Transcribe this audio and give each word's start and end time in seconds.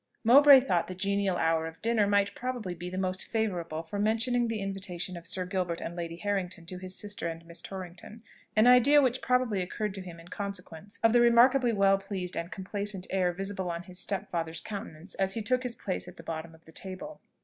Mowbray 0.23 0.61
thought 0.61 0.87
the 0.87 0.95
genial 0.95 1.37
hour 1.37 1.67
of 1.67 1.79
dinner 1.79 2.07
might 2.07 2.33
probably 2.33 2.73
be 2.73 2.89
the 2.89 2.97
most 2.97 3.23
favourable 3.23 3.83
for 3.83 3.99
mentioning 3.99 4.47
the 4.47 4.59
invitation 4.59 5.15
of 5.15 5.27
Sir 5.27 5.45
Gilbert 5.45 5.79
and 5.79 5.95
Lady 5.95 6.15
Harrington 6.15 6.65
to 6.65 6.79
his 6.79 6.95
sister 6.95 7.27
and 7.27 7.45
Miss 7.45 7.61
Torrington; 7.61 8.23
an 8.55 8.65
idea 8.65 8.99
which 8.99 9.21
probably 9.21 9.61
occurred 9.61 9.93
to 9.93 10.01
him 10.01 10.19
in 10.19 10.29
consequence 10.29 10.99
of 11.03 11.13
the 11.13 11.21
remarkably 11.21 11.71
well 11.71 11.99
pleased 11.99 12.35
and 12.35 12.51
complaisant 12.51 13.05
air 13.11 13.31
visible 13.31 13.69
on 13.69 13.83
his 13.83 13.99
stepfather's 13.99 14.59
countenance 14.61 15.13
as 15.13 15.35
he 15.35 15.41
took 15.43 15.61
his 15.61 15.75
place 15.75 16.07
at 16.07 16.17
the 16.17 16.23
bottom 16.23 16.55
of 16.55 16.65
the 16.65 16.71
table. 16.71 17.21